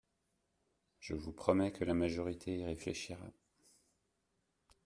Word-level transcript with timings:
Je 0.99 1.13
vous 1.13 1.31
promets 1.31 1.71
que 1.71 1.85
la 1.85 1.93
majorité 1.93 2.57
y 2.57 2.65
réfléchira. 2.65 3.29